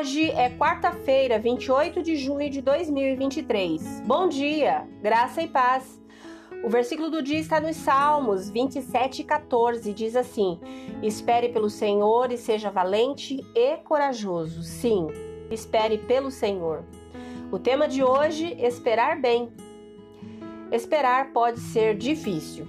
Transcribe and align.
Hoje 0.00 0.30
é 0.30 0.48
quarta-feira, 0.48 1.38
28 1.38 2.02
de 2.02 2.16
junho 2.16 2.48
de 2.48 2.62
2023. 2.62 4.00
Bom 4.06 4.30
dia, 4.30 4.88
graça 5.02 5.42
e 5.42 5.46
paz. 5.46 6.00
O 6.64 6.70
versículo 6.70 7.10
do 7.10 7.22
dia 7.22 7.38
está 7.38 7.60
nos 7.60 7.76
Salmos 7.76 8.48
27 8.48 9.20
e 9.20 9.24
14. 9.24 9.92
Diz 9.92 10.16
assim: 10.16 10.58
Espere 11.02 11.50
pelo 11.50 11.68
Senhor 11.68 12.32
e 12.32 12.38
seja 12.38 12.70
valente 12.70 13.44
e 13.54 13.76
corajoso. 13.84 14.62
Sim, 14.62 15.06
espere 15.50 15.98
pelo 15.98 16.30
Senhor. 16.30 16.82
O 17.52 17.58
tema 17.58 17.86
de 17.86 18.02
hoje: 18.02 18.56
esperar 18.58 19.20
bem. 19.20 19.52
Esperar 20.72 21.30
pode 21.30 21.60
ser 21.60 21.94
difícil. 21.94 22.66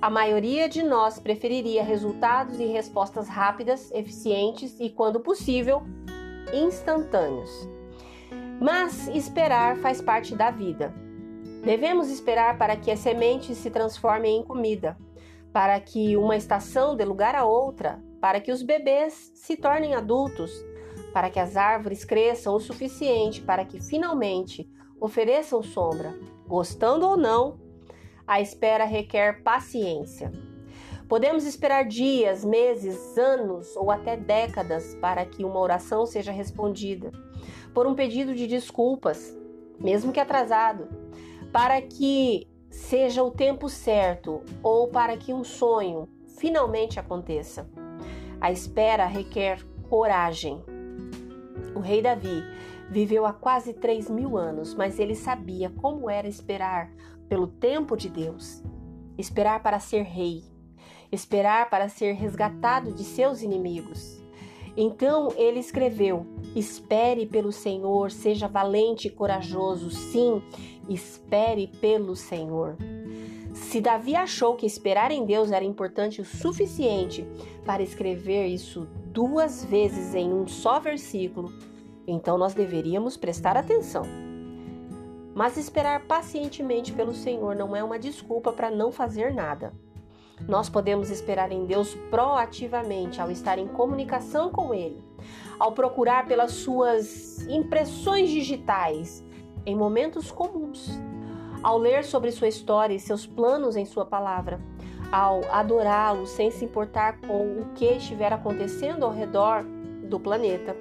A 0.00 0.08
maioria 0.08 0.68
de 0.70 0.82
nós 0.82 1.20
preferiria 1.20 1.84
resultados 1.84 2.58
e 2.58 2.64
respostas 2.64 3.28
rápidas, 3.28 3.92
eficientes 3.92 4.80
e, 4.80 4.90
quando 4.90 5.20
possível, 5.20 5.82
instantâneos. 6.52 7.68
Mas 8.60 9.08
esperar 9.08 9.76
faz 9.78 10.00
parte 10.00 10.36
da 10.36 10.50
vida. 10.50 10.94
Devemos 11.64 12.10
esperar 12.10 12.58
para 12.58 12.76
que 12.76 12.90
as 12.90 12.98
sementes 12.98 13.58
se 13.58 13.70
transformem 13.70 14.38
em 14.38 14.42
comida, 14.42 14.96
para 15.52 15.78
que 15.80 16.16
uma 16.16 16.36
estação 16.36 16.96
dê 16.96 17.04
lugar 17.04 17.34
a 17.34 17.44
outra, 17.44 18.02
para 18.20 18.40
que 18.40 18.52
os 18.52 18.62
bebês 18.62 19.32
se 19.34 19.56
tornem 19.56 19.94
adultos, 19.94 20.52
para 21.12 21.28
que 21.28 21.38
as 21.38 21.56
árvores 21.56 22.04
cresçam 22.04 22.54
o 22.54 22.60
suficiente 22.60 23.40
para 23.40 23.64
que 23.64 23.80
finalmente 23.80 24.68
ofereçam 25.00 25.62
sombra. 25.62 26.18
Gostando 26.46 27.06
ou 27.06 27.16
não, 27.16 27.58
a 28.26 28.40
espera 28.40 28.84
requer 28.84 29.42
paciência. 29.42 30.32
Podemos 31.08 31.44
esperar 31.44 31.84
dias, 31.84 32.44
meses, 32.44 33.16
anos 33.18 33.76
ou 33.76 33.90
até 33.90 34.16
décadas 34.16 34.94
para 34.96 35.24
que 35.24 35.44
uma 35.44 35.60
oração 35.60 36.06
seja 36.06 36.32
respondida, 36.32 37.12
por 37.74 37.86
um 37.86 37.94
pedido 37.94 38.34
de 38.34 38.46
desculpas, 38.46 39.36
mesmo 39.78 40.12
que 40.12 40.20
atrasado, 40.20 40.88
para 41.52 41.80
que 41.82 42.48
seja 42.70 43.22
o 43.22 43.30
tempo 43.30 43.68
certo 43.68 44.42
ou 44.62 44.88
para 44.88 45.16
que 45.16 45.32
um 45.34 45.44
sonho 45.44 46.08
finalmente 46.38 46.98
aconteça. 46.98 47.68
A 48.40 48.50
espera 48.50 49.06
requer 49.06 49.62
coragem. 49.88 50.64
O 51.74 51.80
rei 51.80 52.00
Davi 52.00 52.42
viveu 52.90 53.26
há 53.26 53.32
quase 53.32 53.74
3 53.74 54.08
mil 54.10 54.36
anos, 54.36 54.74
mas 54.74 54.98
ele 54.98 55.14
sabia 55.14 55.70
como 55.70 56.08
era 56.08 56.26
esperar 56.26 56.90
pelo 57.28 57.46
tempo 57.46 57.96
de 57.96 58.08
Deus, 58.08 58.62
esperar 59.16 59.62
para 59.62 59.78
ser 59.78 60.02
rei, 60.02 60.42
esperar 61.12 61.68
para 61.68 61.88
ser 61.88 62.14
resgatado 62.14 62.90
de 62.90 63.04
seus 63.04 63.42
inimigos. 63.42 64.22
Então 64.76 65.32
ele 65.36 65.60
escreveu: 65.60 66.26
Espere 66.56 67.26
pelo 67.26 67.52
Senhor, 67.52 68.10
seja 68.10 68.48
valente 68.48 69.08
e 69.08 69.10
corajoso. 69.10 69.90
Sim, 69.90 70.42
espere 70.88 71.66
pelo 71.66 72.16
Senhor. 72.16 72.76
Se 73.52 73.82
Davi 73.82 74.16
achou 74.16 74.56
que 74.56 74.64
esperar 74.64 75.10
em 75.10 75.26
Deus 75.26 75.52
era 75.52 75.64
importante 75.64 76.22
o 76.22 76.24
suficiente 76.24 77.26
para 77.66 77.82
escrever 77.82 78.46
isso 78.46 78.88
duas 79.12 79.62
vezes 79.62 80.14
em 80.14 80.32
um 80.32 80.46
só 80.46 80.80
versículo, 80.80 81.52
então 82.06 82.38
nós 82.38 82.54
deveríamos 82.54 83.16
prestar 83.18 83.58
atenção. 83.58 84.04
Mas 85.34 85.58
esperar 85.58 86.06
pacientemente 86.06 86.92
pelo 86.92 87.12
Senhor 87.12 87.54
não 87.54 87.76
é 87.76 87.84
uma 87.84 87.98
desculpa 87.98 88.52
para 88.52 88.70
não 88.70 88.90
fazer 88.90 89.34
nada. 89.34 89.72
Nós 90.48 90.68
podemos 90.68 91.10
esperar 91.10 91.52
em 91.52 91.66
Deus 91.66 91.94
proativamente 92.10 93.20
ao 93.20 93.30
estar 93.30 93.58
em 93.58 93.68
comunicação 93.68 94.50
com 94.50 94.74
Ele, 94.74 95.02
ao 95.58 95.72
procurar 95.72 96.26
pelas 96.26 96.52
suas 96.52 97.46
impressões 97.46 98.30
digitais 98.30 99.24
em 99.64 99.76
momentos 99.76 100.30
comuns, 100.30 100.90
ao 101.62 101.78
ler 101.78 102.04
sobre 102.04 102.32
sua 102.32 102.48
história 102.48 102.94
e 102.94 103.00
seus 103.00 103.26
planos 103.26 103.76
em 103.76 103.84
Sua 103.84 104.04
palavra, 104.04 104.60
ao 105.12 105.42
adorá-lo 105.50 106.26
sem 106.26 106.50
se 106.50 106.64
importar 106.64 107.20
com 107.20 107.60
o 107.60 107.66
que 107.74 107.84
estiver 107.84 108.32
acontecendo 108.32 109.04
ao 109.04 109.12
redor 109.12 109.64
do 110.08 110.18
planeta. 110.18 110.76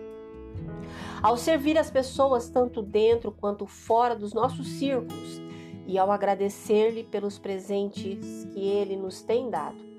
Ao 1.21 1.37
servir 1.37 1.77
as 1.77 1.91
pessoas 1.91 2.49
tanto 2.49 2.81
dentro 2.81 3.31
quanto 3.31 3.67
fora 3.67 4.15
dos 4.15 4.33
nossos 4.33 4.67
círculos, 4.67 5.39
e 5.85 5.97
ao 5.97 6.11
agradecer-lhe 6.11 7.03
pelos 7.03 7.37
presentes 7.39 8.45
que 8.53 8.59
ele 8.59 8.95
nos 8.95 9.21
tem 9.21 9.49
dado. 9.49 9.91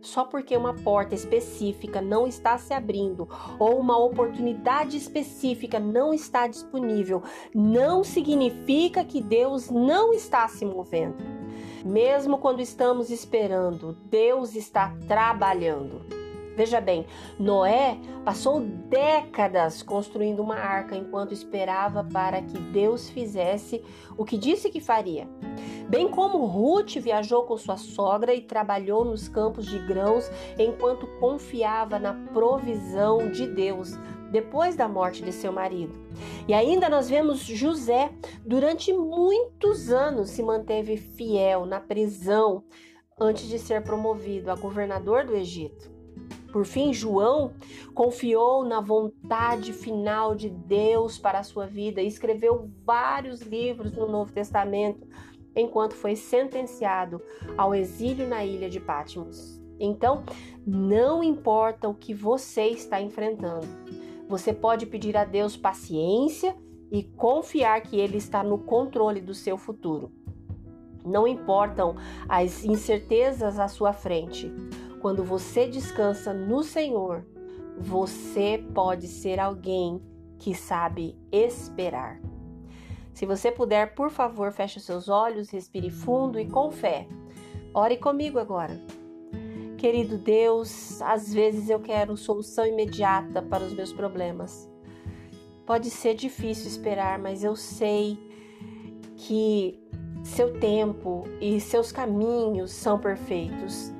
Só 0.00 0.24
porque 0.24 0.56
uma 0.56 0.74
porta 0.74 1.14
específica 1.14 2.02
não 2.02 2.26
está 2.26 2.58
se 2.58 2.74
abrindo 2.74 3.28
ou 3.58 3.78
uma 3.78 3.96
oportunidade 3.96 4.96
específica 4.96 5.78
não 5.78 6.12
está 6.12 6.48
disponível, 6.48 7.22
não 7.54 8.02
significa 8.02 9.04
que 9.04 9.22
Deus 9.22 9.70
não 9.70 10.12
está 10.12 10.48
se 10.48 10.64
movendo. 10.64 11.22
Mesmo 11.84 12.38
quando 12.38 12.60
estamos 12.60 13.10
esperando, 13.10 13.96
Deus 14.10 14.56
está 14.56 14.92
trabalhando. 15.06 16.21
Veja 16.54 16.80
bem, 16.80 17.06
Noé 17.38 17.98
passou 18.24 18.60
décadas 18.60 19.82
construindo 19.82 20.40
uma 20.40 20.56
arca 20.56 20.94
enquanto 20.94 21.32
esperava 21.32 22.04
para 22.04 22.42
que 22.42 22.58
Deus 22.58 23.08
fizesse 23.08 23.82
o 24.18 24.24
que 24.24 24.36
disse 24.36 24.70
que 24.70 24.80
faria. 24.80 25.26
Bem 25.88 26.08
como 26.08 26.44
Ruth 26.44 26.96
viajou 26.96 27.44
com 27.44 27.56
sua 27.56 27.76
sogra 27.76 28.34
e 28.34 28.42
trabalhou 28.42 29.04
nos 29.04 29.28
campos 29.28 29.66
de 29.66 29.78
grãos 29.78 30.30
enquanto 30.58 31.06
confiava 31.18 31.98
na 31.98 32.12
provisão 32.32 33.30
de 33.30 33.46
Deus 33.46 33.98
depois 34.30 34.74
da 34.74 34.88
morte 34.88 35.22
de 35.22 35.30
seu 35.30 35.52
marido. 35.52 35.94
E 36.48 36.54
ainda 36.54 36.88
nós 36.88 37.08
vemos 37.08 37.40
José, 37.40 38.10
durante 38.44 38.92
muitos 38.92 39.90
anos, 39.90 40.30
se 40.30 40.42
manteve 40.42 40.96
fiel 40.96 41.66
na 41.66 41.78
prisão 41.78 42.64
antes 43.20 43.46
de 43.46 43.58
ser 43.58 43.82
promovido 43.82 44.50
a 44.50 44.54
governador 44.54 45.26
do 45.26 45.36
Egito. 45.36 45.91
Por 46.52 46.66
fim, 46.66 46.92
João 46.92 47.52
confiou 47.94 48.62
na 48.62 48.80
vontade 48.80 49.72
final 49.72 50.34
de 50.34 50.50
Deus 50.50 51.18
para 51.18 51.38
a 51.38 51.42
sua 51.42 51.66
vida 51.66 52.02
e 52.02 52.06
escreveu 52.06 52.70
vários 52.84 53.40
livros 53.40 53.92
no 53.92 54.06
Novo 54.06 54.30
Testamento 54.32 55.08
enquanto 55.56 55.94
foi 55.94 56.14
sentenciado 56.14 57.20
ao 57.56 57.74
exílio 57.74 58.28
na 58.28 58.44
ilha 58.44 58.68
de 58.68 58.78
Patmos. 58.78 59.60
Então, 59.80 60.22
não 60.66 61.24
importa 61.24 61.88
o 61.88 61.94
que 61.94 62.14
você 62.14 62.66
está 62.66 63.00
enfrentando, 63.00 63.66
você 64.28 64.52
pode 64.52 64.86
pedir 64.86 65.16
a 65.16 65.24
Deus 65.24 65.56
paciência 65.56 66.54
e 66.90 67.02
confiar 67.02 67.80
que 67.80 67.98
Ele 67.98 68.18
está 68.18 68.44
no 68.44 68.58
controle 68.58 69.20
do 69.20 69.34
seu 69.34 69.56
futuro. 69.56 70.12
Não 71.04 71.26
importam 71.26 71.96
as 72.28 72.64
incertezas 72.64 73.58
à 73.58 73.66
sua 73.66 73.92
frente, 73.92 74.52
quando 75.02 75.24
você 75.24 75.66
descansa 75.66 76.32
no 76.32 76.62
Senhor, 76.62 77.26
você 77.76 78.64
pode 78.72 79.08
ser 79.08 79.40
alguém 79.40 80.00
que 80.38 80.54
sabe 80.54 81.18
esperar. 81.32 82.20
Se 83.12 83.26
você 83.26 83.50
puder, 83.50 83.94
por 83.94 84.10
favor, 84.10 84.52
feche 84.52 84.78
seus 84.78 85.08
olhos, 85.08 85.50
respire 85.50 85.90
fundo 85.90 86.38
e 86.38 86.48
com 86.48 86.70
fé. 86.70 87.08
Ore 87.74 87.96
comigo 87.96 88.38
agora. 88.38 88.80
Querido 89.76 90.16
Deus, 90.16 91.02
às 91.02 91.34
vezes 91.34 91.68
eu 91.68 91.80
quero 91.80 92.16
solução 92.16 92.64
imediata 92.64 93.42
para 93.42 93.64
os 93.64 93.72
meus 93.72 93.92
problemas. 93.92 94.70
Pode 95.66 95.90
ser 95.90 96.14
difícil 96.14 96.68
esperar, 96.68 97.18
mas 97.18 97.42
eu 97.42 97.56
sei 97.56 98.16
que 99.16 99.82
seu 100.22 100.60
tempo 100.60 101.24
e 101.40 101.60
seus 101.60 101.90
caminhos 101.90 102.70
são 102.70 103.00
perfeitos. 103.00 103.92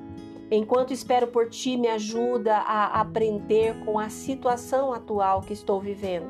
Enquanto 0.55 0.93
espero 0.93 1.29
por 1.29 1.49
ti, 1.49 1.79
me 1.79 1.89
ajuda 1.89 2.59
a 2.59 3.01
aprender 3.01 3.75
com 3.87 3.99
a 3.99 4.11
situação 4.11 4.93
atual 4.93 5.41
que 5.41 5.55
estou 5.55 5.81
vivendo, 5.81 6.27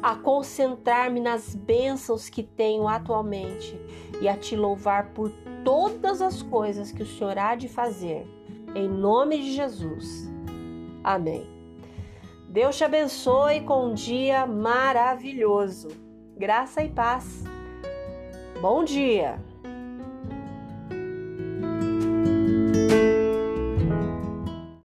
a 0.00 0.14
concentrar-me 0.14 1.18
nas 1.18 1.52
bênçãos 1.52 2.28
que 2.28 2.44
tenho 2.44 2.86
atualmente 2.86 3.76
e 4.20 4.28
a 4.28 4.36
te 4.36 4.54
louvar 4.54 5.08
por 5.08 5.32
todas 5.64 6.22
as 6.22 6.42
coisas 6.42 6.92
que 6.92 7.02
o 7.02 7.06
Senhor 7.06 7.36
há 7.36 7.56
de 7.56 7.68
fazer. 7.68 8.24
Em 8.72 8.88
nome 8.88 9.38
de 9.38 9.52
Jesus. 9.52 10.30
Amém. 11.02 11.44
Deus 12.48 12.76
te 12.76 12.84
abençoe 12.84 13.62
com 13.62 13.86
um 13.86 13.94
dia 13.94 14.46
maravilhoso. 14.46 15.88
Graça 16.36 16.84
e 16.84 16.88
paz. 16.88 17.42
Bom 18.60 18.84
dia! 18.84 19.53